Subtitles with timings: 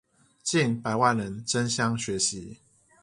[0.41, 2.55] 近百萬人爭相學習